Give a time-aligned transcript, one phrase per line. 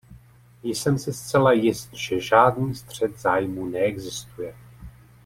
[0.63, 4.55] Jsem si zcela jist, že žádný střet zájmů neexistuje.